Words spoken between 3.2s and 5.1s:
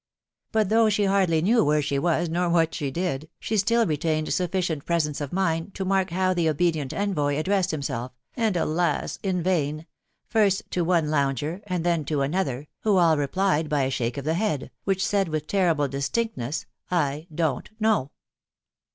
she still retained sufficient pre